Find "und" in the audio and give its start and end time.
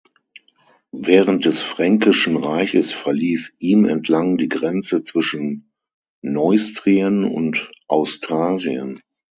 7.23-7.69